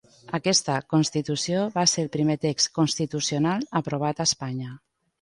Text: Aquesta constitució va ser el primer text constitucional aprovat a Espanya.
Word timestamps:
Aquesta 0.35 0.77
constitució 0.93 1.61
va 1.77 1.85
ser 1.93 2.07
el 2.07 2.11
primer 2.17 2.39
text 2.49 2.75
constitucional 2.81 3.71
aprovat 3.85 4.27
a 4.27 4.31
Espanya. 4.35 4.77